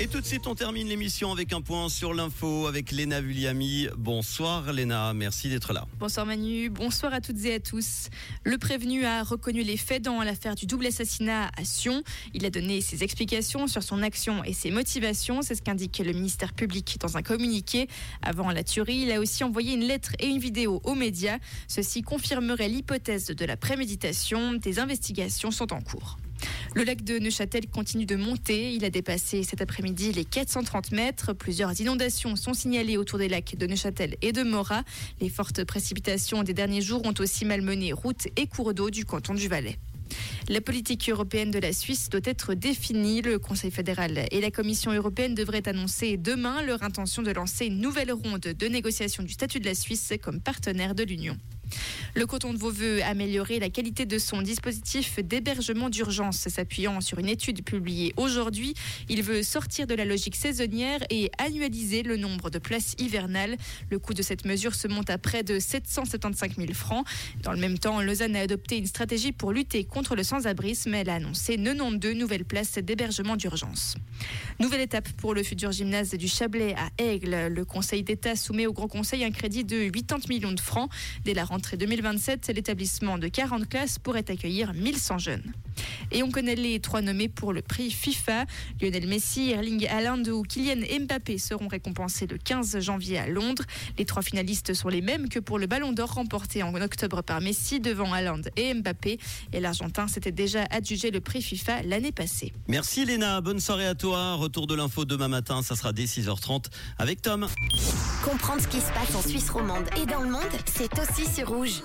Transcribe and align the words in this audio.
Et 0.00 0.08
tout 0.08 0.20
de 0.20 0.26
suite, 0.26 0.48
on 0.48 0.56
termine 0.56 0.88
l'émission 0.88 1.30
avec 1.30 1.52
un 1.52 1.60
point 1.60 1.88
sur 1.88 2.14
l'info 2.14 2.66
avec 2.66 2.90
Léna 2.90 3.20
Vulliami. 3.20 3.86
Bonsoir 3.96 4.72
Léna, 4.72 5.14
merci 5.14 5.48
d'être 5.48 5.72
là. 5.72 5.86
Bonsoir 6.00 6.26
Manu, 6.26 6.68
bonsoir 6.68 7.14
à 7.14 7.20
toutes 7.20 7.44
et 7.44 7.54
à 7.54 7.60
tous. 7.60 8.08
Le 8.42 8.58
prévenu 8.58 9.04
a 9.04 9.22
reconnu 9.22 9.62
les 9.62 9.76
faits 9.76 10.02
dans 10.02 10.20
l'affaire 10.24 10.56
du 10.56 10.66
double 10.66 10.86
assassinat 10.86 11.48
à 11.56 11.64
Sion. 11.64 12.02
Il 12.32 12.44
a 12.44 12.50
donné 12.50 12.80
ses 12.80 13.04
explications 13.04 13.68
sur 13.68 13.84
son 13.84 14.02
action 14.02 14.42
et 14.42 14.52
ses 14.52 14.72
motivations, 14.72 15.42
c'est 15.42 15.54
ce 15.54 15.62
qu'indique 15.62 16.02
le 16.04 16.12
ministère 16.12 16.54
public 16.54 16.96
dans 16.98 17.16
un 17.16 17.22
communiqué. 17.22 17.86
Avant 18.20 18.50
la 18.50 18.64
tuerie, 18.64 19.02
il 19.02 19.12
a 19.12 19.20
aussi 19.20 19.44
envoyé 19.44 19.74
une 19.74 19.84
lettre 19.84 20.10
et 20.18 20.26
une 20.26 20.40
vidéo 20.40 20.80
aux 20.82 20.96
médias. 20.96 21.38
Ceci 21.68 22.02
confirmerait 22.02 22.68
l'hypothèse 22.68 23.26
de 23.26 23.44
la 23.44 23.56
préméditation. 23.56 24.54
Des 24.54 24.80
investigations 24.80 25.52
sont 25.52 25.72
en 25.72 25.80
cours. 25.80 26.18
Le 26.76 26.82
lac 26.82 27.04
de 27.04 27.20
Neuchâtel 27.20 27.68
continue 27.68 28.04
de 28.04 28.16
monter. 28.16 28.72
Il 28.72 28.84
a 28.84 28.90
dépassé 28.90 29.44
cet 29.44 29.62
après-midi 29.62 30.10
les 30.10 30.24
430 30.24 30.90
mètres. 30.90 31.32
Plusieurs 31.32 31.80
inondations 31.80 32.34
sont 32.34 32.52
signalées 32.52 32.96
autour 32.96 33.20
des 33.20 33.28
lacs 33.28 33.54
de 33.56 33.66
Neuchâtel 33.68 34.16
et 34.22 34.32
de 34.32 34.42
Morat. 34.42 34.82
Les 35.20 35.28
fortes 35.28 35.62
précipitations 35.62 36.42
des 36.42 36.52
derniers 36.52 36.80
jours 36.80 37.06
ont 37.06 37.14
aussi 37.20 37.44
malmené 37.44 37.92
routes 37.92 38.26
et 38.34 38.48
cours 38.48 38.74
d'eau 38.74 38.90
du 38.90 39.04
canton 39.04 39.34
du 39.34 39.46
Valais. 39.46 39.78
La 40.48 40.60
politique 40.60 41.08
européenne 41.08 41.52
de 41.52 41.60
la 41.60 41.72
Suisse 41.72 42.08
doit 42.10 42.20
être 42.24 42.54
définie. 42.54 43.22
Le 43.22 43.38
Conseil 43.38 43.70
fédéral 43.70 44.26
et 44.32 44.40
la 44.40 44.50
Commission 44.50 44.92
européenne 44.92 45.36
devraient 45.36 45.68
annoncer 45.68 46.16
demain 46.16 46.60
leur 46.62 46.82
intention 46.82 47.22
de 47.22 47.30
lancer 47.30 47.66
une 47.66 47.78
nouvelle 47.78 48.12
ronde 48.12 48.40
de 48.40 48.66
négociation 48.66 49.22
du 49.22 49.32
statut 49.32 49.60
de 49.60 49.66
la 49.66 49.76
Suisse 49.76 50.12
comme 50.20 50.40
partenaire 50.40 50.96
de 50.96 51.04
l'Union. 51.04 51.36
Le 52.14 52.26
canton 52.26 52.52
de 52.52 52.58
Vaud 52.58 52.70
veut 52.70 53.02
améliorer 53.02 53.58
la 53.58 53.70
qualité 53.70 54.06
de 54.06 54.18
son 54.18 54.42
dispositif 54.42 55.18
d'hébergement 55.18 55.90
d'urgence, 55.90 56.48
s'appuyant 56.48 57.00
sur 57.00 57.18
une 57.18 57.28
étude 57.28 57.64
publiée 57.64 58.14
aujourd'hui. 58.16 58.74
Il 59.08 59.22
veut 59.22 59.42
sortir 59.42 59.86
de 59.86 59.94
la 59.94 60.04
logique 60.04 60.36
saisonnière 60.36 61.00
et 61.10 61.30
annualiser 61.38 62.02
le 62.02 62.16
nombre 62.16 62.50
de 62.50 62.58
places 62.58 62.94
hivernales. 62.98 63.56
Le 63.90 63.98
coût 63.98 64.14
de 64.14 64.22
cette 64.22 64.44
mesure 64.44 64.74
se 64.74 64.88
monte 64.88 65.10
à 65.10 65.18
près 65.18 65.42
de 65.42 65.58
775 65.58 66.56
000 66.56 66.72
francs. 66.72 67.06
Dans 67.42 67.52
le 67.52 67.58
même 67.58 67.78
temps, 67.78 68.00
Lausanne 68.00 68.36
a 68.36 68.40
adopté 68.40 68.78
une 68.78 68.86
stratégie 68.86 69.32
pour 69.32 69.52
lutter 69.52 69.84
contre 69.84 70.14
le 70.14 70.22
sans-abrisme. 70.22 70.94
Elle 70.94 71.10
a 71.10 71.14
annoncé 71.14 71.56
92 71.56 72.14
nouvelles 72.14 72.44
places 72.44 72.78
d'hébergement 72.78 73.36
d'urgence. 73.36 73.96
Nouvelle 74.60 74.82
étape 74.82 75.08
pour 75.12 75.34
le 75.34 75.42
futur 75.42 75.72
gymnase 75.72 76.14
du 76.14 76.28
Chablais 76.28 76.74
à 76.76 77.02
Aigle. 77.02 77.48
Le 77.48 77.64
Conseil 77.64 78.02
d'État 78.02 78.36
soumet 78.36 78.66
au 78.66 78.72
Grand 78.72 78.88
Conseil 78.88 79.24
un 79.24 79.30
crédit 79.30 79.64
de 79.64 79.88
80 79.88 80.28
millions 80.28 80.52
de 80.52 80.60
francs. 80.60 80.90
Dès 81.24 81.34
la 81.34 81.44
rentrée 81.64 81.78
2027, 81.78 82.48
l'établissement 82.48 83.16
de 83.16 83.26
40 83.28 83.66
classes 83.66 83.98
pourrait 83.98 84.30
accueillir 84.30 84.74
1100 84.74 85.16
jeunes. 85.16 85.52
Et 86.12 86.22
on 86.22 86.30
connaît 86.30 86.54
les 86.54 86.80
trois 86.80 87.00
nommés 87.00 87.28
pour 87.28 87.52
le 87.52 87.62
prix 87.62 87.90
FIFA. 87.90 88.44
Lionel 88.80 89.06
Messi, 89.06 89.50
Erling 89.50 89.86
Haaland 89.86 90.24
ou 90.24 90.42
Kylian 90.42 90.86
Mbappé 91.00 91.38
seront 91.38 91.68
récompensés 91.68 92.26
le 92.26 92.38
15 92.38 92.80
janvier 92.80 93.18
à 93.18 93.26
Londres. 93.26 93.64
Les 93.98 94.04
trois 94.04 94.22
finalistes 94.22 94.74
sont 94.74 94.88
les 94.88 95.00
mêmes 95.00 95.28
que 95.28 95.38
pour 95.38 95.58
le 95.58 95.66
Ballon 95.66 95.92
d'Or 95.92 96.14
remporté 96.14 96.62
en 96.62 96.74
octobre 96.74 97.22
par 97.22 97.40
Messi 97.40 97.80
devant 97.80 98.12
Haaland 98.12 98.42
et 98.56 98.74
Mbappé. 98.74 99.18
Et 99.52 99.60
l'Argentin 99.60 100.08
s'était 100.08 100.32
déjà 100.32 100.64
adjugé 100.70 101.10
le 101.10 101.20
prix 101.20 101.42
FIFA 101.42 101.82
l'année 101.82 102.12
passée. 102.12 102.52
Merci 102.68 103.04
Léna, 103.04 103.40
bonne 103.40 103.60
soirée 103.60 103.86
à 103.86 103.94
toi. 103.94 104.34
Retour 104.34 104.66
de 104.66 104.74
l'info 104.74 105.04
demain 105.04 105.28
matin, 105.28 105.62
ça 105.62 105.76
sera 105.76 105.92
dès 105.92 106.04
6h30 106.04 106.66
avec 106.98 107.22
Tom. 107.22 107.46
Comprendre 108.24 108.62
ce 108.62 108.68
qui 108.68 108.80
se 108.80 108.92
passe 108.92 109.14
en 109.14 109.22
Suisse 109.22 109.50
romande 109.50 109.86
et 110.00 110.06
dans 110.06 110.20
le 110.20 110.30
monde, 110.30 110.42
c'est 110.66 110.90
aussi 110.98 111.30
sur 111.32 111.48
rouge. 111.48 111.82